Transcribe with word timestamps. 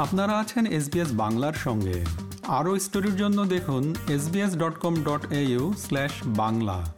আপনারা 0.00 0.38
আছেন 0.38 0.66
এসবিএস 0.66 1.12
বাংলার 1.12 1.52
সঙ্গে। 1.52 2.04
আরও 2.48 2.78
স্টোরির 2.78 3.16
জন্য 3.16 3.44
দেখুন 3.44 3.94
SBS 4.08 4.56
dot 4.56 4.78
com 4.78 4.94
dot 5.02 5.32
au 5.32 5.72
slash 5.78 6.12
Bangla. 6.26 6.94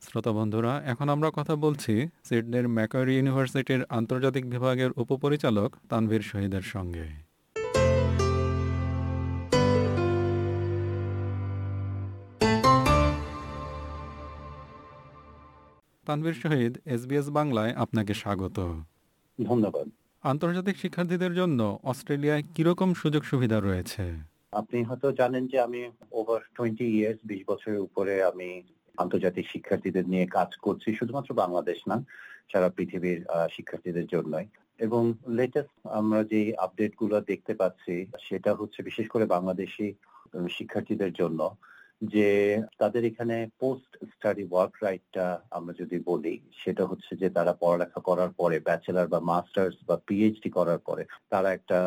শ্রোতা 0.00 0.32
বন্ধুরা 0.32 0.82
এখন 0.84 1.08
আমরা 1.08 1.30
কথা 1.34 1.56
বলছি 1.56 2.08
সিডনির 2.24 2.68
ম্যাকয়ারি 2.68 3.16
ইউনিভার্সিটির 3.16 3.84
আন্তর্জাতিক 3.88 4.50
বিভাগের 4.50 4.90
উপপরিচালক 4.96 5.76
তানভীর 5.88 6.20
শহীদের 6.20 6.62
সঙ্গে। 6.62 7.06
তানভীর 16.06 16.34
শহীদ 16.34 16.78
এসবিএস 16.84 17.28
বাংলায় 17.28 17.72
আপনাকে 17.74 18.14
স্বাগত। 18.14 18.74
ধন্যবাদ। 19.44 19.90
আন্তর্জাতিক 20.24 20.76
শিক্ষার্থীদের 20.76 21.32
জন্য 21.34 21.78
অস্ট্রেলিয়ায় 21.82 22.42
কীরকম 22.54 22.94
সুযোগ 22.94 23.22
সুবিধা 23.24 23.60
রয়েছে? 23.60 24.02
আপনি 24.52 24.78
হয়তো 24.84 25.12
জানেন 25.12 25.46
যে 25.46 25.60
আমি 25.60 25.90
ওভার 26.12 26.40
টোয়েন্টি 26.54 26.86
ইয়ার্স 26.98 27.20
বিশ 27.24 27.42
বছরের 27.46 27.80
উপরে 27.80 28.14
আমি 28.22 28.62
আন্তর্জাতিক 28.98 29.46
শিক্ষার্থীদের 29.50 30.08
নিয়ে 30.08 30.26
কাজ 30.26 30.50
করছি, 30.56 30.88
শুধুমাত্র 30.94 31.34
বাংলাদেশ 31.34 31.78
না, 31.88 31.96
সারা 32.52 32.68
পৃথিবীর 32.68 33.24
শিক্ষার্থীদের 33.50 34.06
জন্যই। 34.06 34.46
এবং 34.78 35.02
লেটেস্ট 35.28 35.86
আমরা 35.86 36.24
যে 36.24 36.40
আপডেটগুলো 36.56 37.20
দেখতে 37.20 37.54
পাচ্ছি, 37.54 37.94
সেটা 38.20 38.54
হচ্ছে 38.54 38.82
বিশেষ 38.82 39.06
করে 39.08 39.24
বাংলাদেশি 39.26 39.86
শিক্ষার্থীদের 40.50 41.12
জন্য। 41.12 41.40
যে 42.02 42.28
তাদের 42.78 43.02
এখানে 43.04 43.36
পোস্ট 43.60 43.90
স্টাডি 44.12 44.44
ওয়ার্ক 44.48 44.74
রাইটটা 44.84 45.26
আমরা 45.50 45.72
যদি 45.72 45.96
বলি, 46.10 46.34
সেটা 46.62 46.84
হচ্ছে 46.86 47.12
যে 47.16 47.28
তারা 47.30 47.52
পড়ালেখা 47.62 48.00
করার 48.00 48.30
পরে 48.40 48.56
ব্যাচেলার 48.60 49.08
বা 49.08 49.20
মাস্টার্স 49.20 49.76
বা 49.88 49.96
পিএইচডি 50.06 50.50
করার 50.50 50.78
পরে 50.78 51.02
তারা 51.30 51.48
একটা 51.52 51.78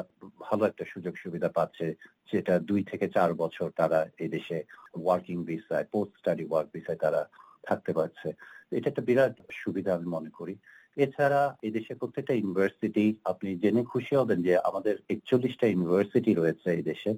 ভালো 0.41 0.63
একটা 0.66 0.83
সুযোগ 0.94 1.13
সুবিধা 1.23 1.49
পাচ্ছে, 1.49 1.88
যেটা 2.30 2.53
দুই 2.59 2.81
থেকে 2.83 3.05
চার 3.07 3.30
বছর 3.33 3.67
তারা 3.72 3.99
এই 4.23 4.30
দেশে 4.30 4.57
ওয়ার্কিং 5.03 5.38
ভিসায় 5.49 5.85
পোস্ট 5.94 6.13
স্টাডি 6.19 6.45
ওয়ার্ক 6.47 6.69
ভিসায় 6.73 7.00
তারা 7.03 7.22
থাকতে 7.63 7.91
পারছে। 7.94 8.27
এটা 8.72 8.88
একটা 8.89 9.03
বিরাট 9.09 9.33
সুবিধা 9.61 9.91
আমি 9.94 10.07
মনে 10.07 10.31
করি। 10.39 10.55
এছাড়া 10.97 11.41
এদেশে 11.61 11.94
প্রত্যেকটা 11.95 12.33
ইউনিভার্সিটি 12.35 13.05
আপনি 13.23 13.50
জেনে 13.63 13.83
খুশি 13.83 14.13
হবেন 14.16 14.39
যে 14.47 14.53
আমাদের 14.69 14.95
একচল্লিশটা 15.09 15.66
ইউনিভার্সিটি 15.67 16.31
রয়েছে 16.33 16.67
এই 16.77 16.83
দেশে 16.91 17.11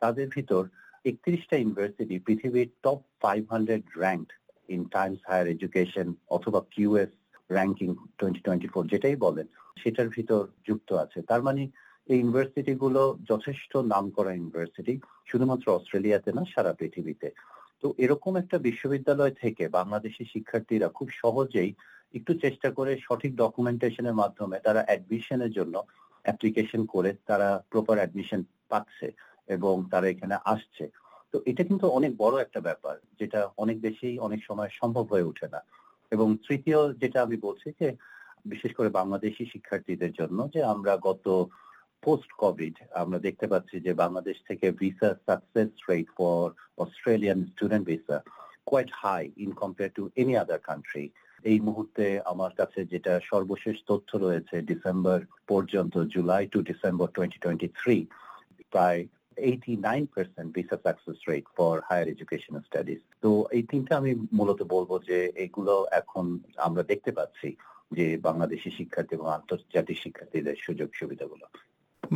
তাদের 0.00 0.26
ভিতর 0.28 0.62
একত্রিশটা 1.04 1.56
ইউনিভার্সিটি 1.58 2.16
পৃথিবীর 2.26 2.68
top 2.82 3.00
five 3.22 3.42
hundred 3.50 3.84
rank 4.02 4.26
in 4.68 4.82
Times 4.96 5.20
Higher 5.28 5.46
Education 5.46 6.08
অথবা 6.28 6.60
কিউএস 6.70 7.12
র্যাঙ্কিং 7.50 7.88
টোয়েন্টি 8.18 8.68
যেটাই 8.92 9.16
বলেন, 9.16 9.46
সেটার 9.82 10.08
ভিতর 10.08 10.42
যুক্ত 10.68 10.90
আছে। 11.04 11.18
তার 11.30 11.42
মানে 11.42 11.62
এই 12.08 12.18
ইউনিভার্সিটি 12.20 12.72
গুলো 12.74 13.02
যথেষ্ট 13.30 13.72
নাম 13.92 14.04
করা 14.10 14.30
ইউনিভার্সিটি 14.34 14.94
শুধুমাত্র 15.26 15.66
অস্ট্রেলিয়াতে 15.72 16.30
না, 16.32 16.42
সারা 16.54 16.72
পৃথিবীতে। 16.72 17.28
তো 17.82 17.86
এরকম 17.98 18.32
একটা 18.36 18.56
বিশ্ববিদ্যালয় 18.58 19.34
থেকে 19.42 19.64
বাংলাদেশি 19.78 20.22
শিক্ষার্থীরা 20.24 20.88
খুব 20.88 21.08
সহজেই 21.22 21.70
একটু 22.14 22.32
চেষ্টা 22.34 22.68
করে 22.70 22.92
সঠিক 23.06 23.32
ডকুমেন্টেশনের 23.36 24.18
মাধ্যমে 24.22 24.56
তারা 24.66 24.80
অ্যাডমিশনের 24.86 25.52
জন্য 25.58 25.74
অ্যাপ্লিকেশন 26.24 26.82
করে 26.94 27.10
তারা 27.26 27.48
প্রপার 27.72 27.96
অ্যাডমিশন 28.00 28.40
পাচ্ছে। 28.70 29.08
এবং 29.56 29.74
তারা 29.92 30.06
এখানে 30.14 30.36
আসছে। 30.54 30.84
তো 31.32 31.36
এটা 31.50 31.62
কিন্তু 31.68 31.86
অনেক 31.98 32.12
বড় 32.22 32.34
একটা 32.40 32.60
ব্যাপার, 32.68 32.94
যেটা 33.20 33.40
অনেক 33.62 33.76
বেশি 33.86 34.08
অনেক 34.26 34.40
সময় 34.48 34.70
সম্ভব 34.80 35.04
হয়ে 35.12 35.28
ওঠে 35.30 35.46
না। 35.54 35.60
এবং 36.12 36.28
তৃতীয় 36.46 36.80
যেটা 37.02 37.18
আমি 37.26 37.36
বলছি 37.46 37.68
যে, 37.80 37.88
বিশেষ 38.52 38.72
করে 38.78 38.88
বাংলাদেশি 38.98 39.44
শিক্ষার্থীদের 39.52 40.12
জন্য 40.20 40.38
যে, 40.54 40.60
আমরা 40.74 40.92
গত 41.08 41.26
পোস্ট 42.04 42.30
কোভিড 42.42 42.74
আমরা 43.02 43.18
দেখতে 43.26 43.46
পাচ্ছি 43.52 43.76
যে, 43.86 43.92
বাংলাদেশ 44.02 44.36
থেকে 44.48 44.66
visa 44.80 45.10
success 45.26 45.70
rate 45.90 46.08
for 46.18 46.42
Australian 46.84 47.40
student 47.52 47.84
visa 47.90 48.16
quite 48.68 48.90
high 49.02 49.22
in 49.44 49.50
compare 49.62 49.90
to 49.96 50.02
any 50.20 50.34
other 50.42 50.60
country 50.68 51.04
এই 51.44 51.58
মুহূর্তে 51.66 52.04
আমার 52.32 52.52
কাছে 52.60 52.80
যেটা 52.92 53.12
সর্বশেষ 53.32 53.76
তথ্য 53.90 54.10
রয়েছে 54.16 54.56
ডিসেম্বর 54.70 55.18
পর্যন্ত 55.50 55.94
July 56.14 56.44
to 56.52 56.58
December 56.70 57.08
twenty 57.16 57.38
twenty 57.44 57.68
three 57.78 57.96
প্রায় 58.72 59.00
89% 59.36 60.46
visa 60.54 60.76
success 60.84 61.18
rate 61.28 61.46
for 61.56 61.74
higher 61.88 62.08
education 62.08 62.54
studies 62.60 63.00
তো 63.22 63.30
এই 63.50 63.62
তিনটা 63.62 63.96
আমি 63.96 64.14
মূলত 64.32 64.62
বলব 64.62 64.90
যে 65.08 65.18
এগুলো 65.36 65.86
এখন 65.90 66.24
আমরা 66.56 66.82
দেখতে 66.82 67.10
পাচ্ছি 67.12 67.48
যে 67.92 68.06
বাংলাদেশি 68.18 68.70
শিক্ষার্থী 68.70 69.12
এবং 69.14 69.28
আন্তর্জাতিক 69.32 69.98
শিক্ষার্থীদের 69.98 70.56
সুযোগ 70.56 70.88
সুবিধাগুলো। 70.94 71.46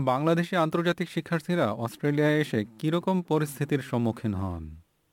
বাংলাদেশি 0.04 0.56
আন্তর্জাতিক 0.56 1.08
শিক্ষার্থীরা 1.08 1.66
অস্ট্রেলিয়ায় 1.72 2.40
এসে 2.40 2.64
কীরকম 2.78 3.22
পরিস্থিতির 3.22 3.82
সম্মুখীন 3.82 4.34
হন? 4.34 4.64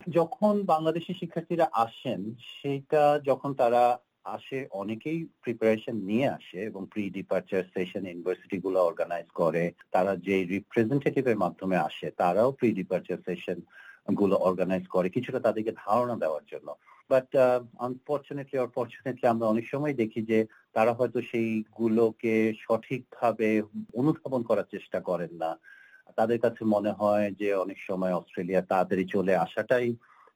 যখন 0.07 0.53
বাংলাদেশি 0.63 1.13
শিক্ষার্থীরা 1.13 1.67
আসেন 1.73 2.33
সেটা 2.53 3.19
যখন 3.19 3.53
তারা 3.53 3.97
আসে, 4.25 4.57
অনেকেই 4.73 5.19
প্রিপারেশন 5.43 5.95
নিয়ে 6.09 6.27
আসে 6.29 6.57
এবং 6.69 6.81
প্রি 6.93 7.03
ডিপার্চার 7.09 7.63
সেশন 7.73 8.03
ইউনিভার্সিটি 8.05 8.57
গুলো 8.59 8.79
অর্গানাইজ 8.81 9.27
করে। 9.33 9.63
তারা 9.91 10.11
যে 10.27 10.35
রিপ্রেজেন্টেটিভের 10.45 11.37
মাধ্যমে 11.37 11.77
আসে, 11.79 12.07
তারাও 12.17 12.49
প্রি 12.51 12.69
ডিপার্চার 12.73 13.17
সেশনগুলো 13.25 14.35
অর্গানাইজ 14.47 14.85
করে। 14.87 15.07
কিছুটা 15.09 15.39
তাদেরকে 15.39 15.71
ধারণা 15.85 16.15
দেওয়ার 16.15 16.43
জন্য। 16.51 16.67
বাট 17.09 17.27
আনফর্চুনেটলি 17.79 18.57
অনফর্চুনেটলি 18.59 19.25
আমরা 19.27 19.45
অনেক 19.47 19.65
সময় 19.69 19.93
দেখি 19.93 20.21
যে, 20.21 20.39
তারা 20.73 20.91
হয়তো 20.93 21.19
সেইগুলোকে 21.31 22.33
সঠিকভাবে 22.59 23.49
অনুধাবন 23.93 24.41
করার 24.43 24.67
চেষ্টা 24.71 24.99
করেন 24.99 25.31
না। 25.43 25.51
তাদের 26.15 26.39
কাছে 26.39 26.61
মনে 26.65 26.91
হয় 26.91 27.27
যে, 27.31 27.49
অনেক 27.63 27.77
সময় 27.87 28.13
অস্ট্রেলিয়া 28.13 28.61
তাড়াতাড়ি 28.61 29.03
চলে 29.05 29.33
আসাটাই 29.45 29.87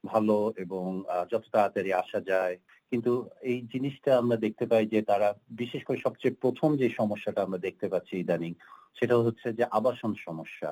ভালো 0.06 0.38
এবং 0.58 0.88
যত 1.32 1.46
তাড়াতাড়ি 1.52 1.90
আসা 1.94 2.20
যায় 2.32 2.56
কিন্তু 2.92 3.14
এই 3.52 3.60
জিনিসটা 3.74 4.12
আমরা 4.22 4.38
দেখতে 4.46 4.66
পাই 4.72 4.86
যে 4.94 5.00
তারা 5.12 5.28
বিশেষ 5.62 5.82
করে 5.86 5.98
সবচেয়ে 6.06 6.40
প্রথম 6.44 6.70
যে 6.82 6.88
সমস্যাটা 7.00 7.42
আমরা 7.44 7.60
দেখতে 7.68 7.88
পাচ্ছি 7.92 8.14
ইদানিং, 8.18 8.52
সেটা 9.00 9.16
হচ্ছে 9.26 9.48
যে 9.60 9.64
আবাসন 9.80 10.12
সমস্যা। 10.28 10.70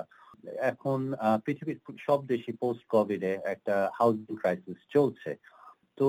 এখন 0.72 1.00
পৃথিবীর 1.44 1.78
সব 2.06 2.20
দেশে 2.32 2.52
পোস্ট 2.62 2.84
কোভিডে 2.94 3.32
একটা 3.44 3.74
হাউজিং 3.98 4.32
ক্রাইসিস 4.40 4.78
চলছে। 4.94 5.32
তো 5.98 6.08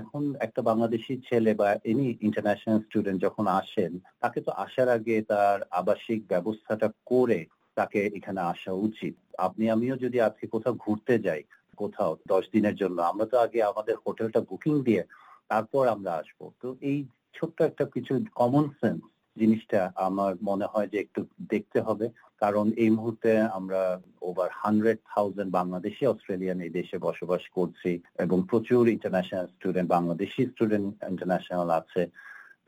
এখন 0.00 0.22
একটা 0.46 0.60
বাংলাদেশি 0.70 1.14
ছেলে 1.28 1.52
বা 1.60 1.68
এনি 1.90 2.06
ইন্টারন্যাশনাল 2.26 2.78
স্টুডেন্ট 2.86 3.18
যখন 3.26 3.44
আসেন, 3.60 3.92
তাকে 4.20 4.38
তো 4.46 4.50
আসার 4.64 4.88
আগে 4.96 5.16
তার 5.32 5.58
আবাসিক 5.80 6.20
ব্যবস্থাটা 6.32 6.88
করে 7.06 7.40
তাকে 7.76 8.00
এখানে 8.18 8.40
আসা 8.52 8.72
উচিত। 8.86 9.14
আপনি, 9.46 9.64
আমিও 9.70 9.96
যদি 10.04 10.18
আজকে 10.20 10.46
কোথাও 10.54 10.74
ঘুরতে 10.84 11.14
যাই, 11.26 11.42
কোথাও 11.76 12.12
দশ 12.28 12.44
দিনের 12.54 12.76
জন্য, 12.82 12.98
আমরা 13.10 13.26
তো 13.32 13.36
আগে 13.46 13.60
আমাদের 13.62 13.96
হোটেলটা 14.04 14.40
বুকিং 14.50 14.74
দিয়ে 14.88 15.02
তারপর 15.50 15.82
আমরা 15.88 16.12
আসব। 16.12 16.40
তো 16.62 16.68
এই 16.80 16.98
ছোট্ট 17.34 17.58
একটা 17.60 17.84
কিছু 17.84 18.12
কমন 18.34 18.64
সেন্স 18.80 19.00
জিনিসটা 19.36 19.80
আমার 19.96 20.32
মনে 20.42 20.66
হয় 20.66 20.88
যে 20.88 20.98
একটু 21.00 21.20
দেখতে 21.48 21.78
হবে। 21.80 22.06
কারণ 22.38 22.66
এই 22.76 22.90
মুহূর্তে 22.90 23.30
আমরা 23.58 23.80
over 24.22 24.50
hundred 24.52 24.98
thousand 25.14 25.50
Bangladeshi 25.52 26.06
Australian 26.06 26.58
এই 26.60 26.70
দেশে 26.70 26.96
বসবাস 26.98 27.42
করছি 27.54 27.92
এবং 28.18 28.38
প্রচুর 28.50 28.82
international 28.88 29.46
student 29.46 29.88
Bangladeshi 29.90 30.40
student 30.46 30.86
international 31.04 31.68
আছে। 31.70 32.02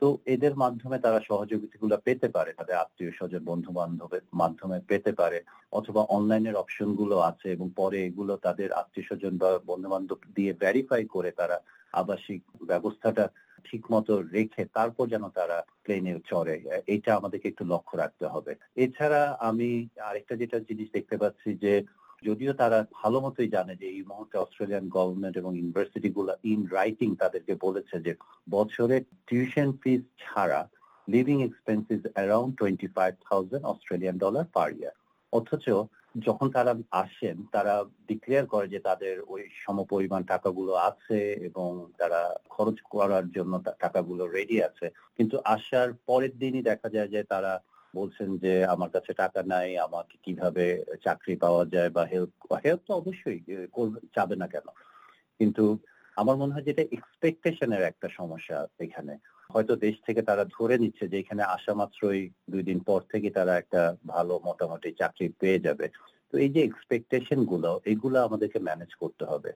তো 0.01 0.07
এদের 0.25 0.53
মাধ্যমে 0.55 0.97
তারা 0.99 1.19
সহযোগিতাগুলো 1.29 1.95
পেতে 2.03 2.27
পারে, 2.29 2.51
তাদের 2.53 2.75
আত্মীয় 2.75 3.11
স্বজন 3.11 3.43
বন্ধু 3.45 3.71
বান্ধবের 3.71 4.23
মাধ্যমে 4.33 4.77
পেতে 4.89 5.11
পারে, 5.11 5.39
অথবা 5.71 6.01
অনলাইনের 6.09 6.55
অপশনগুলো 6.55 7.15
আছে 7.21 7.47
এবং 7.51 7.67
পরে 7.75 7.97
এগুলো 8.05 8.33
তাদের 8.37 8.69
আত্মীয় 8.71 9.05
স্বজন 9.07 9.33
বা 9.37 9.49
বন্ধু 9.67 9.87
বান্ধব 9.89 10.19
দিয়ে 10.35 10.51
ভেরিফাই 10.53 11.03
করে 11.05 11.29
তারা 11.31 11.57
আবাসিক 11.93 12.41
ব্যবস্থাটা 12.61 13.25
ঠিক 13.65 13.83
মতো 13.91 14.13
রেখে 14.33 14.63
তারপর 14.73 15.05
যেন 15.07 15.23
তারা 15.29 15.57
প্লেনে 15.83 16.13
চড়ে। 16.29 16.55
এটা 16.87 17.11
আমাদেরকে 17.15 17.47
একটু 17.49 17.63
লক্ষ্য 17.65 17.93
রাখতে 17.97 18.25
হবে। 18.27 18.51
এছাড়া 18.75 19.21
আমি 19.49 19.69
আরেকটা 20.09 20.33
যেটা 20.35 20.57
জিনিস 20.59 20.87
দেখতে 20.91 21.15
পাচ্ছি 21.17 21.49
যে 21.63 21.73
যদিও 22.21 22.53
তারা 22.53 22.79
ভালো 22.93 23.17
মতোই 23.21 23.47
জানে 23.47 23.73
যে 23.75 23.87
এই 23.87 24.03
মুহূর্তে 24.03 24.35
অস্ট্রেলিয়ান 24.37 24.85
গভর্নমেন্ট 24.89 25.35
এবং 25.37 25.51
ইউনিভার্সিটি 25.55 26.09
গুলো 26.09 26.33
ইন 26.43 26.61
রাইটিং 26.71 27.09
তাদেরকে 27.15 27.53
বলেছে 27.61 27.95
যে 28.01 28.13
বছরে 28.49 28.95
টিউশন 29.27 29.69
ফিস 29.81 30.01
ছাড়া 30.19 30.61
living 31.07 31.37
expenses 31.43 32.01
around 32.13 32.51
twenty 32.57 32.87
five 32.87 33.13
thousand 33.29 33.65
Australian 33.65 34.15
dollar 34.17 34.45
per 34.53 34.69
year 34.71 34.95
অথচ 35.33 35.65
যখন 36.25 36.47
তারা 36.51 36.71
আসেন, 37.03 37.37
তারা 37.51 37.73
ডিক্লেয়ার 38.07 38.45
করে 38.45 38.67
যে 38.67 38.79
তাদের 38.79 39.15
ওই 39.27 39.41
সমপরিমাণ 39.65 40.21
টাকাগুলো 40.23 40.73
আছে 40.89 41.19
এবং 41.41 41.69
তারা 41.97 42.21
খরচ 42.49 42.77
করার 42.89 43.25
জন্য 43.31 43.53
টাকাগুলো 43.79 44.23
রেডি 44.27 44.57
আছে। 44.63 44.85
কিন্তু 45.17 45.35
আসার 45.45 45.89
পরের 46.07 46.33
দিনই 46.37 46.61
দেখা 46.61 46.87
যায় 46.89 47.07
যে 47.07 47.21
তারা 47.23 47.53
বলছেন 47.95 48.37
যে, 48.37 48.65
আমার 48.65 48.89
কাছে 48.89 49.13
টাকা 49.13 49.43
নাই, 49.43 49.77
আমাকে 49.77 50.17
কীভাবে 50.23 50.65
চাকরি 51.03 51.35
পাওয়া 51.35 51.65
যায় 51.65 51.89
বা 51.89 52.03
হেল্প 52.05 52.31
হেল্প 52.65 52.81
তো 52.87 52.93
অবশ্যই 52.93 53.39
চাবে 54.15 54.35
না 54.35 54.47
কেন? 54.47 54.67
কিন্তু 55.39 55.77
আমার 56.17 56.35
মনে 56.37 56.53
হয় 56.53 56.61
যেটা 56.61 56.81
এক্সপেকটেশনের 56.81 57.81
একটা 57.81 58.07
সমস্যা 58.09 58.67
এখানে। 58.79 59.17
হয়তো 59.53 59.75
দেশ 59.75 59.95
থেকে 60.05 60.21
তারা 60.21 60.45
ধরে 60.45 60.77
নিচ্ছে 60.77 61.07
যে, 61.07 61.19
এখানে 61.19 61.43
আসা 61.43 61.73
মাত্রই 61.73 62.29
দুই 62.49 62.63
দিন 62.63 62.79
পর 62.79 63.01
থেকে 63.11 63.29
তারা 63.29 63.57
একটা 63.57 63.95
ভালো 64.07 64.39
মোটামুটি 64.45 64.89
চাকরি 64.91 65.29
পেয়ে 65.39 65.59
যাবে। 65.59 65.87
তো 66.31 66.37
এই 66.37 66.49
যে 66.49 66.61
এক্সপেকটেশনগুলো 66.63 67.79
এগুলো 67.85 68.17
আমাদেরকে 68.23 68.59
ম্যানেজ 68.59 68.91
করতে 68.95 69.25
হবে। 69.25 69.51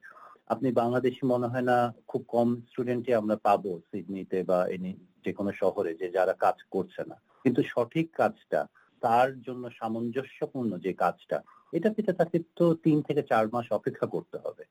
আপনি 0.47 0.71
বাংলাদেশি 0.71 1.25
মনে 1.25 1.47
হয় 1.47 1.62
না, 1.62 1.94
খুব 2.07 2.25
কম 2.27 2.62
স্টুডেন্টই 2.69 3.13
আমরা 3.13 3.36
পাবো 3.36 3.80
সিডনিতে 3.92 4.44
বা 4.44 4.68
এনি 4.68 4.94
যে 5.25 5.33
কোনো 5.33 5.51
শহরে 5.51 5.94
যে 5.94 6.07
যারা 6.09 6.33
কাজ 6.33 6.57
করছে 6.71 7.01
না। 7.06 7.15
কিন্তু 7.44 7.62
সঠিক 7.63 8.07
কাজটা, 8.13 8.68
তার 9.01 9.42
জন্য 9.42 9.69
সামঞ্জস্যপূর্ণ 9.71 10.77
যে 10.77 10.94
কাজটা, 10.94 11.38
এটা 11.74 11.89
পেতে 11.94 12.13
তাকে 12.13 12.39
তো 12.56 12.74
তিন 12.75 13.01
থেকে 13.01 13.21
চার 13.24 13.45
মাস 13.53 13.71
অপেক্ষা 13.71 14.06
করতে 14.06 14.38
হবে। 14.38 14.63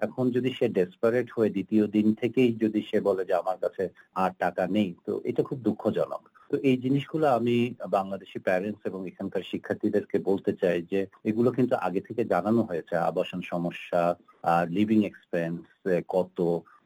এখন 0.00 0.30
যদি 0.30 0.50
সে 0.52 0.68
ডেসপারেট 0.68 1.28
হয়ে 1.30 1.50
দ্বিতীয় 1.50 1.86
দিন 1.86 2.14
থেকেই 2.14 2.50
যদি 2.54 2.82
সে 2.82 3.00
বলে 3.00 3.24
যে 3.24 3.34
আমার 3.34 3.58
কাছে 3.58 3.88
আর 4.14 4.30
টাকা 4.38 4.66
নেই, 4.66 4.94
তো 5.06 5.20
এটা 5.24 5.42
খুব 5.42 5.58
দুঃখজনক। 5.58 6.22
তো 6.52 6.58
এই 6.70 6.76
জিনিসগুলো 6.76 7.26
আমি 7.28 7.56
বাংলাদেশি 7.88 8.38
প্যারেন্টস 8.38 8.82
এবং 8.86 9.00
এখানকার 9.06 9.42
শিক্ষার্থীদেরকে 9.42 10.16
বলতে 10.18 10.52
চাই 10.62 10.78
যে 10.92 11.00
এগুলো 11.24 11.50
কিন্তু 11.50 11.74
আগে 11.76 12.00
থেকে 12.00 12.22
জানানো 12.24 12.60
হয়েছে, 12.62 12.94
আবাসন 12.96 13.40
সমস্যা, 13.42 14.02
আর 14.44 14.64
লিভিং 14.68 15.00
এক্সপেন্স 15.04 15.60
কত। 16.08 16.38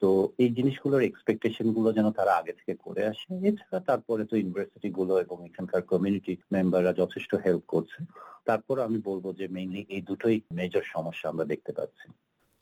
তো 0.02 0.08
এই 0.38 0.48
জিনিসগুলোর 0.48 1.06
এক্সপেকটেশনগুলো 1.06 1.88
যেন 1.92 2.06
তারা 2.10 2.32
আগে 2.36 2.52
থেকে 2.52 2.74
করে 2.84 3.02
আসে। 3.06 3.28
এছাড়া 3.48 3.80
তারপরে 3.80 4.22
তো 4.30 4.34
ইউনিভার্সিটি 4.36 4.88
গুলো 4.90 5.14
এবং 5.20 5.36
এখানকার 5.46 5.82
কমিউনিটি 5.92 6.32
মেম্বাররা 6.52 6.92
যথেষ্ট 6.92 7.32
হেল্প 7.34 7.64
করছে। 7.68 7.98
তারপর 8.44 8.76
আমি 8.80 8.98
বলব 8.98 9.24
যে 9.32 9.46
মেইনলি 9.48 9.80
এই 9.88 10.02
দুটোই 10.08 10.36
মেজর 10.52 10.84
সমস্যা 10.94 11.26
আমরা 11.28 11.44
দেখতে 11.44 11.72
পাচ্ছি। 11.72 12.06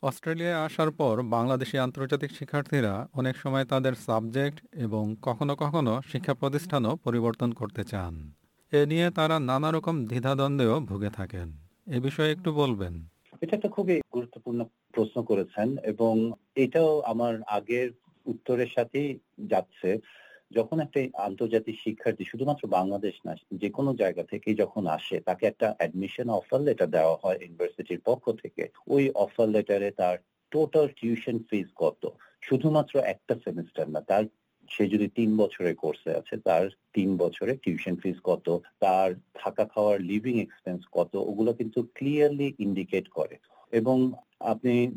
অস্ট্রেলিয়ায় 0.05 0.65
আসার 0.65 0.91
পর 0.91 1.21
বাংলাদেশি 1.21 1.77
আন্তর্জাতিক 1.77 2.31
শিক্ষার্থীরা 2.31 3.07
অনেক 3.13 3.35
সময় 3.37 3.65
তাদের 3.65 3.93
সাবজেক্ট 4.05 4.57
এবং 4.75 5.15
কখনো 5.21 5.55
কখনো 5.55 6.01
শিক্ষা 6.11 6.33
প্রতিষ্ঠানও 6.33 6.95
পরিবর্তন 6.95 7.51
করতে 7.51 7.83
চান। 7.83 8.13
এ 8.71 8.85
নিয়ে 8.85 9.07
তারা 9.09 9.39
নানা 9.39 9.71
রকম 9.71 10.05
দ্বিধাদ্বন্দ্বেও 10.05 10.79
ভুগে 10.79 11.09
থাকেন। 11.09 11.47
এ 11.87 11.99
বিষয়ে 11.99 12.31
একটু 12.31 12.53
বলবেন। 12.53 12.93
এটা 13.41 13.55
একটা 13.55 13.69
খুবই 13.69 14.01
গুরুত্বপূর্ণ 14.13 14.59
প্রশ্ন 14.93 15.23
করেছেন 15.23 15.67
এবং 15.83 16.13
এটাও 16.55 17.01
আমার 17.01 17.33
আগের 17.47 17.89
উত্তরের 18.25 18.67
সাথেই 18.75 19.19
যাচ্ছে। 19.47 19.89
যখন 20.51 20.79
একটা 20.79 20.99
আন্তর্জাতিক 21.17 21.75
শিক্ষার্থী 21.83 22.23
শুধুমাত্র 22.23 22.67
বাংলাদেশ 22.67 23.13
না, 23.25 23.35
যে 23.53 23.69
কোনো 23.69 23.95
জায়গা 23.95 24.23
থেকে 24.23 24.55
যখন 24.55 24.87
আসে, 24.87 25.19
তাকে 25.19 25.45
একটা 25.45 25.75
অ্যাডমিশন 25.77 26.29
অফার 26.29 26.61
লেটার 26.61 26.89
দেওয়া 26.89 27.17
হয় 27.23 27.37
ইউনিভার্সিটির 27.41 27.99
পক্ষ 28.05 28.31
থেকে। 28.31 28.67
ওই 28.87 29.09
অফার 29.09 29.49
লেটারে 29.49 29.91
তার 29.91 30.17
টোটাল 30.51 30.87
টিউশন 31.01 31.39
ফিস 31.49 31.67
কত? 31.75 32.07
শুধুমাত্র 32.41 32.99
একটা 32.99 33.35
সেমিস্টার 33.35 33.89
না, 33.89 34.01
তার, 34.01 34.23
সে 34.69 34.87
যদি 34.87 35.07
তিন 35.07 35.37
বছরের 35.37 35.75
কোর্সে 35.75 36.15
আছে, 36.15 36.37
তার 36.37 36.69
তিন 36.93 37.17
বছরে 37.17 37.57
টিউশন 37.57 37.95
ফিস 37.95 38.15
কত? 38.23 38.59
তার 38.79 39.13
থাকা 39.33 39.65
খাওয়ার 39.65 40.01
লিভিং 40.01 40.39
এক্সপেন্স 40.41 40.81
কত? 40.91 41.15
ওগুলো 41.15 41.53
কিন্তু 41.53 41.83
ক্লিয়ারলি 41.95 42.53
ইন্ডিকেট 42.59 43.07
করে। 43.07 43.37
এবং 43.71 44.11
আপনি, 44.39 44.87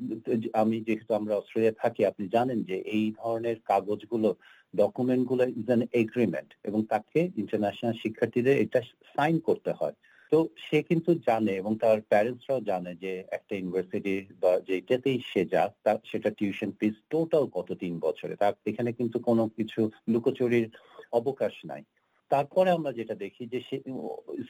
আমি 0.52 0.80
যেহেতু 0.80 1.14
আমরা 1.14 1.36
অস্ট্রেলিয়া 1.36 1.72
থাকি, 1.82 2.04
আপনি 2.04 2.28
জানেন 2.28 2.62
যে 2.62 2.76
এই 2.78 3.12
ধরনের 3.18 3.56
কাগজগুলো 3.64 4.34
ডকুমেন্টগুলো 4.76 5.44
ইজ 5.46 5.66
অ্যান 5.66 5.82
এগ্রিমেন্ট 5.92 6.54
এবং 6.64 6.84
তাকে 6.84 7.28
ইন্টারন্যাশনাল 7.36 7.92
শিক্ষার্থীদের 7.92 8.58
এটা 8.58 8.80
সাইন 9.16 9.38
করতে 9.38 9.72
হয়। 9.72 9.92
তো 10.32 10.48
সে 10.56 10.82
কিন্তু 10.82 11.14
জানে 11.14 11.52
এবং 11.52 11.76
তার 11.76 12.00
প্যারেন্টসরাও 12.00 12.60
জানে 12.60 12.94
যে 12.94 13.24
একটা 13.30 13.56
ইউনিভার্সিটি 13.56 14.26
বা 14.40 14.60
যেটাতেই 14.60 15.20
সে 15.26 15.44
যাক, 15.44 15.74
তার 15.84 15.96
সেটা 16.04 16.30
টিউশন 16.30 16.72
ফিস 16.80 16.94
টোটাল 17.10 17.46
কত 17.46 17.72
তিন 17.72 17.98
বছরে? 17.98 18.36
তার 18.36 18.52
এখানে 18.66 18.92
কিন্তু 18.92 19.18
কোনো 19.18 19.48
কিছু 19.48 19.90
লুকোচুরির 20.08 20.68
অবকাশ 21.12 21.52
নাই। 21.64 21.82
তারপরে 22.28 22.70
আমরা 22.70 22.92
যেটা 22.92 23.14
দেখি 23.14 23.46
যে 23.46 23.60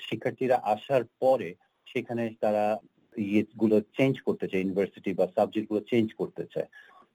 শিক্ষার্থীরা 0.00 0.56
আসার 0.64 1.04
পরে 1.20 1.54
সেখানে 1.86 2.34
তারা 2.40 2.78
ইয়েগুলো 3.16 3.80
চেঞ্জ 3.80 4.20
করতে 4.20 4.48
চায় 4.48 4.60
ইউনিভার্সিটি 4.60 5.14
বা 5.14 5.26
সাবজেক্টগুলো 5.34 5.80
চেঞ্জ 5.80 6.14
করতে 6.14 6.46
চায়। 6.54 6.66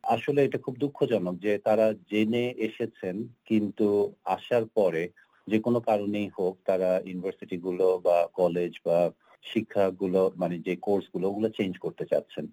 আসলে 0.04 0.40
এটা 0.44 0.58
খুব 0.58 0.76
দুঃখজনক 0.78 1.36
যে 1.40 1.58
তারা 1.58 1.94
জেনে 2.12 2.54
এসেছেন, 2.58 3.16
কিন্তু 3.46 4.14
আসার 4.26 4.66
পরে 4.66 5.04
যে 5.48 5.60
কোনো 5.60 5.80
কারণেই 5.80 6.30
হোক 6.38 6.54
তারা 6.66 6.90
ইউনিভার্সিটি 7.06 7.58
গুলো 7.58 7.88
বা 8.08 8.18
কলেজ 8.34 8.74
বা 8.86 9.12
শিক্ষাগুলো 9.44 10.32
মানে 10.38 10.56
যে 10.60 10.76
কোর্সগুলো, 10.76 11.26
ওগুলো 11.28 11.50
চেঞ্জ 11.50 11.74
করতে 11.78 12.06
চাচ্ছেন। 12.06 12.46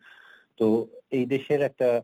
তো 0.58 0.88
এই 1.10 1.26
দেশের 1.26 1.60
একটা 1.62 2.02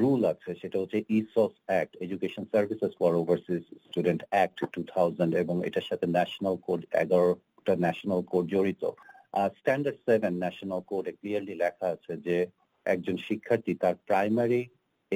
রুল 0.00 0.24
আছে, 0.24 0.54
সেটা 0.54 0.76
হচ্ছে 0.78 0.98
ESOS 1.08 1.52
act 1.68 1.92
education 1.96 2.44
services 2.52 2.92
for 3.00 3.12
overseas 3.14 3.62
student 3.86 4.22
act 4.30 4.58
two 4.74 4.80
thousand 4.94 5.32
এবং 5.34 5.56
এটার 5.68 5.86
সাথে 5.90 6.06
ন্যাশনাল 6.06 6.56
কোড 6.66 6.80
এগারোটা 7.02 7.74
ন্যাশনাল 7.84 8.20
কোড 8.30 8.44
জড়িত। 8.54 8.82
আর 9.40 9.50
স্ট্যান্ডার্ড 9.60 9.98
সেভেন 10.08 10.32
ন্যাশনাল 10.44 10.80
কোডে 10.90 11.12
ক্লিয়ারলি 11.18 11.54
লেখা 11.62 11.86
আছে 11.94 12.12
যে 12.26 12.36
একজন 12.86 13.16
শিক্ষার্থী 13.28 13.72
তার 13.82 13.94
প্রাইমারি 14.08 14.62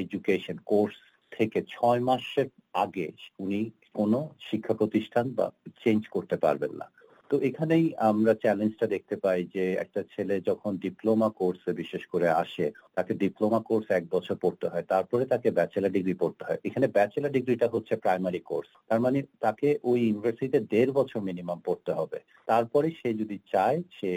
এডুকেশন 0.01 0.57
কোর্স 0.71 0.97
থেকে 1.33 1.59
ছয় 1.75 2.01
মাসের 2.01 2.49
আগে 2.85 3.07
উনি 3.39 3.61
কোনো 3.95 4.19
শিক্ষা 4.49 4.75
প্রতিষ্ঠান 4.75 5.27
বা 5.39 5.47
চেঞ্জ 5.85 6.03
করতে 6.15 6.37
পারবেন 6.37 6.73
না। 6.81 6.89
তো 7.31 7.37
এখানেই 7.41 7.87
আমরা 8.11 8.33
চ্যালেঞ্জটা 8.35 8.87
দেখতে 8.87 9.17
পাই 9.17 9.41
যে 9.55 9.65
একটা 9.75 10.01
ছেলে 10.13 10.35
যখন 10.41 10.73
ডিপ্লোমা 10.77 11.29
কোর্সে 11.31 11.73
বিশেষ 11.73 12.03
করে 12.07 12.29
আসে, 12.43 12.67
তাকে 12.95 13.13
ডিপ্লোমা 13.15 13.61
কোর্স 13.61 13.87
এক 13.91 14.05
বছর 14.11 14.37
পড়তে 14.43 14.67
হয়, 14.69 14.85
তারপরে 14.89 15.25
তাকে 15.25 15.49
ব্যাচেলার 15.51 15.93
ডিগ্রি 15.93 16.15
পড়তে 16.15 16.43
হয়। 16.45 16.59
এখানে 16.65 16.87
ব্যাচেলার 16.89 17.33
ডিগ্রিটা 17.33 17.67
হচ্ছে 17.75 17.95
প্রাইমারি 17.97 18.41
কোর্স 18.41 18.69
তার 18.89 19.01
মানে 19.01 19.19
তাকে 19.41 19.69
ওই 19.85 19.99
ইউনিভার্সিটিতে 20.01 20.61
দেড় 20.73 20.93
বছর 20.93 21.21
মিনিমাম 21.21 21.59
পড়তে 21.65 21.93
হবে। 21.93 22.19
তারপরে 22.47 22.89
সে 23.01 23.09
যদি 23.15 23.37
চায়, 23.53 23.79
সে 23.99 24.11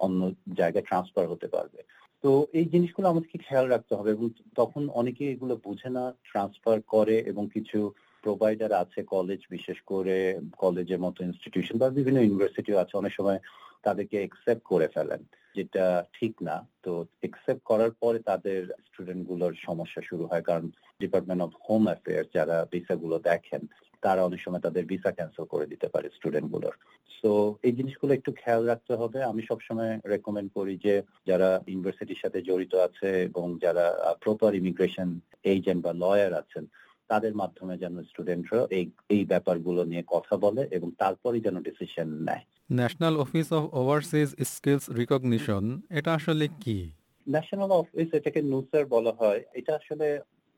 অন্য 0.00 0.20
জায়গায় 0.56 0.86
ট্রান্সফার 0.88 1.24
হতে 1.28 1.48
পারবে। 1.48 1.80
তো 2.24 2.32
এই 2.58 2.66
জিনিসগুলো 2.74 3.06
আমাদেরকে 3.08 3.38
খেয়াল 3.46 3.66
রাখতে 3.68 3.92
হবে 3.98 4.10
এবং 4.16 4.26
তখন 4.60 4.82
অনেকে 5.00 5.24
এগুলো 5.34 5.54
বুঝে 5.66 5.90
না 5.96 6.04
ট্রান্সফার 6.28 6.76
করে 6.94 7.16
এবং 7.30 7.44
কিছু 7.54 7.78
প্রোভাইডার 8.24 8.72
আছে 8.82 9.00
কলেজ 9.14 9.40
বিশেষ 9.54 9.78
করে 9.92 10.16
কলেজের 10.62 11.00
মতো 11.06 11.18
ইনস্টিটিউশন 11.28 11.76
বা 11.78 11.86
বিভিন্ন 11.98 12.18
ইউনিভার্সিটিও 12.22 12.80
আছে, 12.82 12.94
অনেক 12.96 13.12
সময় 13.18 13.38
তাদেরকে 13.82 14.16
একসেপ্ট 14.22 14.62
করে 14.72 14.86
ফেলেন, 14.94 15.20
যেটা 15.56 15.84
ঠিক 16.12 16.32
না। 16.48 16.56
তো 16.84 16.92
একসেপ্ট 17.22 17.62
করার 17.70 17.92
পরে 18.02 18.18
তাদের 18.30 18.60
স্টুডেন্টগুলোর 18.88 19.54
সমস্যা 19.66 20.00
শুরু 20.08 20.24
হয়, 20.30 20.44
কারণ 20.48 20.64
ডিপার্টমেন্ট 21.02 21.42
অফ 21.46 21.52
হোম 21.66 21.82
অ্যাফেয়ার্স 21.88 22.28
যারা 22.36 22.56
ভিসা 22.72 22.94
গুলো 23.02 23.16
দেখেন 23.30 23.62
তারা 24.04 24.20
অনেক 24.24 24.40
সময় 24.42 24.64
তাদের 24.66 24.84
ভিসা 24.90 25.10
ক্যান্সেল 25.12 25.44
করে 25.44 25.66
দিতে 25.72 25.86
পারে 25.88 26.06
স্টুডেন্টগুলোর। 26.16 26.74
সো 27.10 27.30
এই 27.66 27.72
জিনিসগুলো 27.78 28.12
একটু 28.14 28.30
খেয়াল 28.32 28.62
রাখতে 28.66 28.92
হবে। 29.00 29.18
আমি 29.30 29.42
সবসময় 29.50 29.92
রেকমেন্ড 30.12 30.48
করি 30.56 30.74
যে 30.86 30.94
যারা 31.26 31.48
ইউনিভার্সিটির 31.66 32.22
সাথে 32.22 32.38
জড়িত 32.42 32.72
আছে 32.86 33.08
এবং 33.28 33.46
যারা 33.64 33.84
প্রপার 34.24 34.50
ইমিগ্রেশন 34.54 35.08
এজেন্ট 35.54 35.80
বা 35.86 35.92
লয়ার 36.02 36.32
আছেন 36.42 36.64
তাদের 37.10 37.32
মাধ্যমে 37.34 37.74
যেন 37.78 37.94
স্টুডেন্টরা 38.02 38.60
এই 38.78 38.84
এই 39.08 39.22
ব্যাপারগুলো 39.24 39.80
নিয়ে 39.84 40.04
কথা 40.14 40.34
বলে 40.36 40.62
এবং 40.76 40.88
তারপরে 41.02 41.36
যেন 41.40 41.56
ডিসিশন 41.60 42.08
নেয়। 42.28 42.44
National 42.72 43.14
office 43.16 43.48
of 43.58 43.62
overseas 43.80 44.28
skills 44.52 44.84
recognition 45.00 45.64
এটা 45.90 46.10
আসলে 46.14 46.44
কি? 46.64 46.78
ন্যাশনাল 47.26 47.70
অফিস 47.82 48.08
এটাকে 48.18 48.40
নুসার 48.52 48.84
বলা 48.86 49.12
হয়। 49.20 49.40
এটা 49.52 49.72
আসলে 49.80 50.06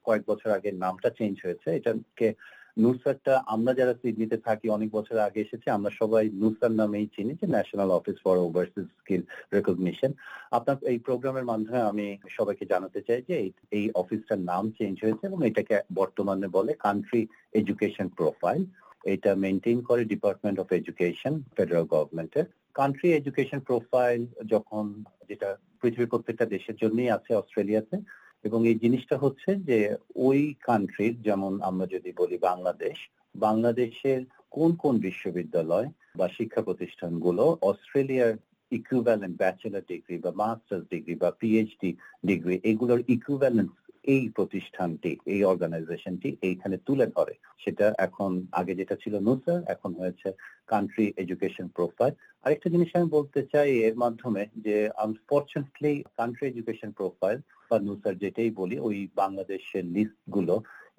কয়েক 0.06 0.22
বছর 0.26 0.48
আগে 0.50 0.70
নামটা 0.84 1.08
চেঞ্জ 1.18 1.36
হয়েছে। 1.44 1.68
এটাকে 1.78 2.28
নুসারটা 2.76 3.34
আমরা 3.54 3.72
যারা 3.80 3.94
সিডনিতে 4.00 4.36
থাকি, 4.46 4.66
অনেক 4.68 4.90
বছর 4.90 5.16
আগে 5.18 5.40
এসেছি, 5.42 5.66
আমরা 5.70 5.90
সবাই 6.00 6.24
নুসার 6.42 6.72
নামেই 6.80 7.06
চিনি 7.14 7.32
যে 7.40 7.46
national 7.46 7.90
office 7.98 8.16
for 8.24 8.36
overseas 8.38 8.86
skill 8.98 9.22
recognition 9.54 10.10
আপনার 10.50 10.76
এই 10.92 10.98
প্রোগ্রামের 11.06 11.48
মাধ্যমে 11.50 11.80
আমি 11.90 12.06
সবাইকে 12.36 12.64
জানাতে 12.72 13.00
চাই 13.06 13.20
যে 13.28 13.36
এই 13.78 13.84
অফিসটার 14.02 14.40
নাম 14.50 14.64
চেঞ্জ 14.78 14.96
হয়েছে 15.04 15.24
এবং 15.26 15.40
এটাকে 15.44 15.74
বর্তমানে 15.94 16.48
বলে 16.56 16.72
কান্ট্রি 16.86 17.22
এডুকেশন 17.60 18.06
প্রোফাইল 18.18 18.62
এটা 19.04 19.30
মেনটেন 19.44 19.78
করে 19.88 20.02
ডিপার্টমেন্ট 20.04 20.56
অফ 20.60 20.68
এডুকেশন 20.72 21.34
ফেডারেল 21.56 21.86
গভর্নমেন্টের 21.94 22.46
কান্ট্রি 22.74 23.08
এডুকেশন 23.12 23.60
প্রোফাইল 23.68 24.20
যখন 24.46 24.84
যেটা 25.28 25.48
পৃথিবীর 25.80 26.12
প্রত্যেকটা 26.12 26.46
দেশের 26.54 26.76
জন্যই 26.82 27.10
আছে, 27.16 27.30
অস্ট্রেলিয়াতে 27.34 27.96
এবং 28.46 28.60
এই 28.70 28.76
জিনিসটা 28.84 29.16
হচ্ছে 29.18 29.50
যে 29.68 29.78
ওই 30.26 30.40
কান্ট্রির 30.68 31.14
যেমন 31.22 31.52
আমরা 31.60 31.86
যদি 31.86 32.10
বলি 32.16 32.36
বাংলাদেশ, 32.48 32.96
বাংলাদেশের 33.34 34.20
কোন 34.52 34.70
কোন 34.82 34.94
বিশ্ববিদ্যালয় 34.98 35.88
বা 36.18 36.26
শিক্ষা 36.28 36.62
প্রতিষ্ঠানগুলো 36.62 37.44
অস্ট্রেলিয়ার 37.62 38.32
ইকুইভ্যালেন্ট 38.72 39.34
ব্যাচেলার 39.36 39.88
ডিগ্রি 39.88 40.16
বা 40.18 40.30
মাস্টার্স 40.42 40.84
ডিগ্রি 40.90 41.14
বা 41.22 41.30
পিএইচডি 41.40 41.90
ডিগ্রি 42.24 42.54
এগুলোর 42.70 43.00
ইকুইভ্যালেন্স 43.08 43.72
এই 44.14 44.24
প্রতিষ্ঠানটি, 44.28 45.10
এই 45.26 45.40
অর্গানাইজেশনটি 45.44 46.28
এইখানে 46.42 46.76
তুলে 46.86 47.06
ধরে। 47.06 47.34
সেটা 47.60 47.86
এখন 47.98 48.30
আগে 48.52 48.72
যেটা 48.74 48.96
ছিল 49.02 49.14
নুসার 49.18 49.60
এখন 49.74 49.90
হয়েছে 50.00 50.28
কান্ট্রি 50.68 51.06
এডুকেশন 51.16 51.66
প্রোফাইল 51.68 52.12
আরেকটা 52.44 52.68
জিনিস 52.74 52.90
আমি 52.96 53.08
বলতে 53.08 53.40
চাই 53.52 53.70
এর 53.88 53.96
মাধ্যমে 54.04 54.42
যে 54.66 54.76
আনফর্চুনেটলি 55.04 55.92
কান্ট্রি 56.18 56.44
এডুকেশন 56.48 56.90
প্রোফাইল 56.98 57.38
বা 57.70 57.76
নুসার 57.80 58.14
যেটাই 58.18 58.50
বলি, 58.50 58.76
ওই 58.78 59.08
বাংলাদেশের 59.14 59.84
লিস্টগুলো, 59.84 60.54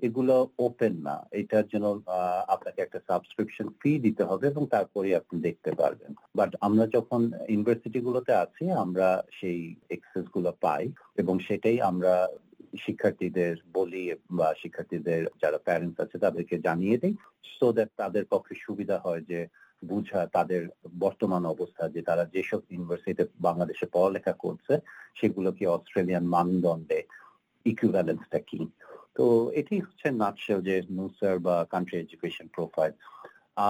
এগুলো 0.07 0.35
ওপেন 0.59 0.93
না। 1.07 1.15
এটার 1.31 1.65
জন্য 1.67 1.87
আপনাকে 2.47 2.79
একটা 2.81 2.99
সাবস্ক্রিপশন 3.07 3.67
ফি 3.79 3.91
দিতে 3.99 4.23
হবে 4.23 4.45
এবং 4.47 4.63
তারপরে 4.75 5.09
আপনি 5.15 5.39
দেখতে 5.39 5.71
পারবেন। 5.71 6.11
বাট 6.35 6.51
আমরা 6.61 6.85
যখন 6.87 7.21
ইউনিভার্সিটি 7.49 7.99
গুলোতে 7.99 8.33
আছি, 8.33 8.63
আমরা 8.71 9.23
সেই 9.31 9.59
এক্সেসগুলো 9.89 10.49
পাই 10.61 10.83
এবং 11.17 11.35
সেটাই 11.39 11.81
আমরা 11.81 12.13
শিক্ষার্থীদের 12.85 13.55
বলি 13.73 14.03
বা 14.31 14.47
শিক্ষার্থীদের 14.61 15.21
যারা 15.41 15.57
প্যারেন্টস 15.57 15.99
আছে, 15.99 16.17
তাদেরকে 16.19 16.55
জানিয়ে 16.59 16.97
দিই 16.97 17.13
সো 17.57 17.67
দ্যাট 17.73 17.89
তাদের 17.97 18.25
পক্ষে 18.25 18.55
সুবিধা 18.65 18.97
হয় 19.05 19.21
যে 19.21 19.39
বুঝা 19.83 20.21
তাদের 20.35 20.61
বর্তমান 20.99 21.43
অবস্থা, 21.45 21.83
যে 21.95 22.01
তারা 22.09 22.23
যেসব 22.35 22.61
ইউনিভার্সিটিতে 22.71 23.23
বাংলাদেশে 23.47 23.85
পড়ালেখা 23.95 24.33
করছে, 24.43 24.73
সেগুলো 25.19 25.49
কি 25.57 25.63
অস্ট্রেলিয়ান 25.65 26.25
মানদণ্ডে 26.35 26.99
ইকুইভ্যালেন্সটা 27.65 28.39
কি? 28.49 28.59
তো 29.17 29.25
এটি 29.51 29.75
হচ্ছে 29.79 30.07
নাটশেল 30.23 30.59
যে 30.61 30.75
নুসার 30.97 31.35
বা 31.39 31.55
কান্ট্রি 31.73 31.97
এডুকেশন 31.99 32.47
প্রোফাইল 32.55 32.93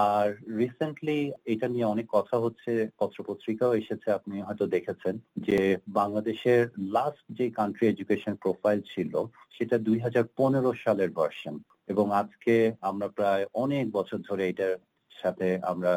আর 0.08 0.26
রিসেন্টলি 0.60 1.18
এটা 1.52 1.66
নিয়ে 1.68 1.84
অনেক 1.84 2.06
কথা 2.16 2.36
হচ্ছে, 2.44 2.72
পত্রপত্রিকাও 2.98 3.78
এসেছে, 3.80 4.08
আপনি 4.12 4.34
হয়তো 4.42 4.64
দেখেছেন, 4.66 5.14
যে 5.46 5.60
বাংলাদেশের 5.88 6.62
লাস্ট 6.96 7.24
যে 7.38 7.46
কান্ট্রি 7.50 7.84
এডুকেশন 7.88 8.34
প্রোফাইল 8.34 8.78
ছিল, 8.92 9.12
সেটা 9.56 9.76
দুই 9.78 9.98
হাজার 10.00 10.24
পনেরো 10.36 10.70
সালের 10.84 11.10
ভার্সন 11.10 11.58
এবং 11.92 12.06
আজকে 12.12 12.54
আমরা 12.80 13.08
প্রায় 13.08 13.44
অনেক 13.54 13.84
বছর 13.90 14.18
ধরে 14.28 14.48
এটার 14.48 14.74
সাথে 15.22 15.46
আমরা 15.72 15.92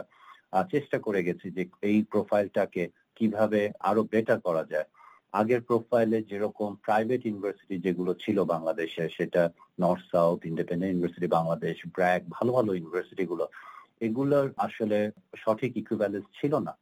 চেষ্টা 0.73 0.97
করে 1.05 1.21
গেছি 1.27 1.47
যে 1.57 1.63
এই 1.89 1.99
প্রোফাইলটাকে 2.11 2.83
কীভাবে 3.17 3.61
আরও 3.89 4.01
বেটার 4.13 4.39
করা 4.47 4.63
যায়। 4.73 4.87
আগের 5.33 5.61
প্রোফাইলে 5.69 6.17
যেরকম 6.31 6.69
প্রাইভেট 6.85 7.21
ইউনিভার্সিটি 7.25 7.75
যেগুলো 7.85 8.11
ছিল 8.23 8.37
বাংলাদেশে, 8.53 9.03
সেটা 9.17 9.41
North 9.83 10.05
South 10.13 10.39
Independent 10.51 10.91
University 10.91 11.27
Bangladesh 11.37 11.75
BRAC 11.95 12.21
ভালো 12.35 12.51
ভালো 12.57 12.71
ইউনিভার্সিটি 12.73 13.25
গুলো 13.31 13.45
এগুলোর 14.07 14.47
আসলে 14.57 14.99
সঠিক 15.43 15.71
ইকুইভ্যালেন্স 15.81 16.25
ছিল 16.39 16.53
না 16.67 16.73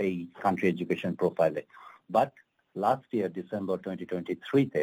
এই 0.00 0.14
কান্ট্রি 0.42 0.66
এডুকেশন 0.68 1.12
প্রোফাইলে 1.20 1.62
but 2.10 2.30
last 2.76 3.08
year 3.14 3.30
December 3.38 3.76
twenty 3.84 4.06
twenty 4.10 4.34
থ্রিতে 4.46 4.82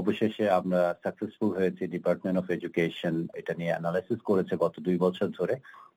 অবশেষে 0.00 0.44
আমরা 0.58 0.80
সাকসেসফুল 1.02 1.50
হয়েছি 1.58 1.82
ডিপার্টমেন্ট 1.86 2.36
অফ 2.38 2.46
এডুকেশন 2.50 3.14
এটা 3.40 3.52
নিয়ে 3.58 3.74
অ্যানালাইসিস 3.74 4.20
করেছে 4.30 4.54
গত 4.64 4.74
দুই 4.86 4.96
বছর 4.98 5.28
ধরে 5.38 5.54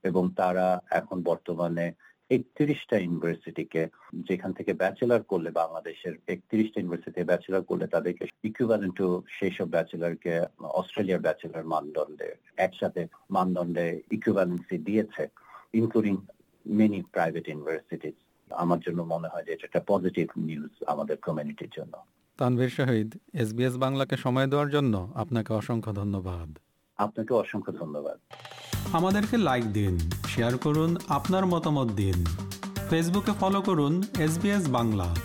এবং 0.10 0.24
তারা 0.42 0.68
এখন 1.00 1.18
বর্তমানে 1.30 1.86
একত্রিশটা 2.30 2.98
ইউনিভার্সিটিকে, 3.00 3.84
যেখান 4.28 4.52
থেকে 4.54 4.72
ব্যাচেলার 4.74 5.24
করলে 5.24 5.50
বাংলাদেশের 5.62 6.14
একত্রিশটা 6.28 6.78
ইউনিভার্সিটি 6.80 7.20
ব্যাচেলার 7.24 7.64
করলে 7.64 7.86
তাদেরকে 7.88 8.24
ইকুইভ্যালেন্ট 8.44 8.96
টু 9.00 9.08
সেই 9.38 9.54
সব 9.58 9.68
ব্যাচেলারকে 9.70 10.34
অস্ট্রেলিয়ার 10.80 11.26
ব্যাচেলার 11.28 11.66
মানদণ্ডে 11.74 12.30
একসাথে 12.58 13.02
মানদণ্ডে 13.30 13.86
ইকুইভ্যালেন্সি 14.12 14.78
দিয়েছে 14.88 15.24
ইনক্লুডিং 15.74 16.16
মেনি 16.66 17.00
প্রাইভেট 17.16 17.46
ইউনিভার্সিটিজ 17.50 18.16
আমার 18.52 18.80
জন্য 18.80 19.00
মনে 19.14 19.32
হয় 19.32 19.46
যে 19.46 19.52
এটা 19.54 19.68
একটা 19.68 19.82
পজিটিভ 19.92 20.28
নিউজ 20.50 20.74
আমাদের 20.94 21.18
কমিউনিটির 21.18 21.76
জন্য। 21.78 21.96
তানভীর 22.38 22.70
শহীদ 22.70 23.16
এসবিএস 23.34 23.78
বাংলাকে 23.78 24.18
সময় 24.18 24.48
দেওয়ার 24.48 24.70
জন্য 24.70 25.12
আপনাকে 25.16 25.54
অসংখ্য 25.54 25.94
ধন্যবাদ। 25.94 26.58
আপনাকে 26.98 27.34
অসংখ্য 27.34 27.74
ধন্যবাদ। 27.74 28.20
আমাদেরকে 28.94 29.38
লাইক 29.38 29.74
দিন 29.74 29.98
শেয়ার 30.28 30.58
করুন 30.58 30.98
আপনার 31.08 31.46
মতামত 31.46 31.92
দিন। 31.92 32.26
ফেসবুকে 32.90 33.32
ফলো 33.40 33.62
করুন 33.62 34.04
এস 34.20 34.68
বাংলা। 34.70 35.16